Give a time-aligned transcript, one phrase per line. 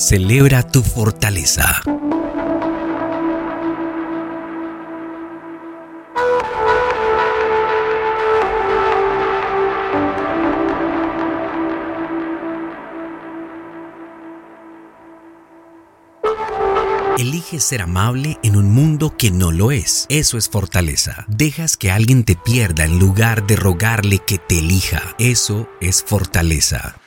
[0.00, 1.82] Celebra tu fortaleza.
[17.18, 20.06] Eliges ser amable en un mundo que no lo es.
[20.08, 21.26] Eso es fortaleza.
[21.28, 25.02] Dejas que alguien te pierda en lugar de rogarle que te elija.
[25.18, 26.99] Eso es fortaleza.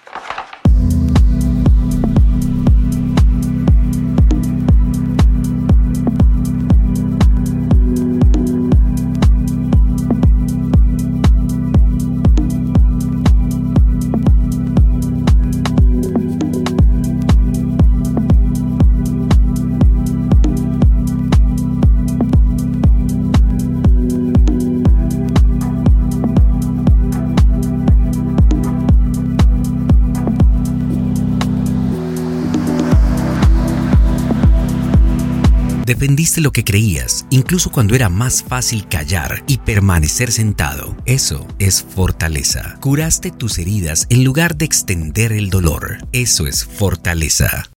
[35.86, 40.96] Defendiste lo que creías, incluso cuando era más fácil callar y permanecer sentado.
[41.06, 42.78] Eso es fortaleza.
[42.80, 45.98] Curaste tus heridas en lugar de extender el dolor.
[46.14, 47.73] Eso es fortaleza.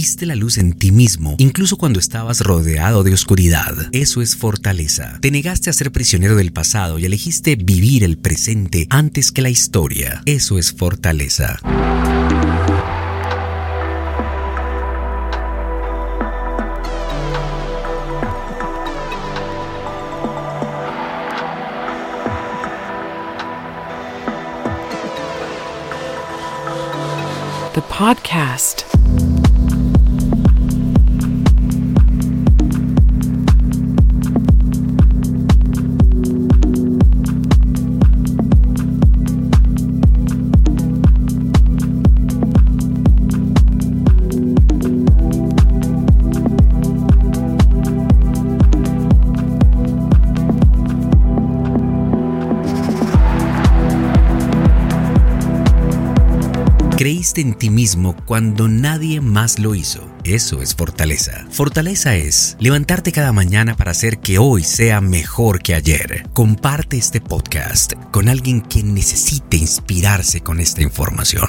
[0.00, 3.74] Viste la luz en ti mismo, incluso cuando estabas rodeado de oscuridad.
[3.90, 5.18] Eso es fortaleza.
[5.20, 9.50] Te negaste a ser prisionero del pasado y elegiste vivir el presente antes que la
[9.50, 10.22] historia.
[10.24, 11.58] Eso es fortaleza.
[27.74, 28.97] The podcast.
[56.98, 60.10] Creíste en ti mismo cuando nadie más lo hizo.
[60.24, 61.46] Eso es fortaleza.
[61.48, 66.24] Fortaleza es levantarte cada mañana para hacer que hoy sea mejor que ayer.
[66.32, 71.48] Comparte este podcast con alguien que necesite inspirarse con esta información.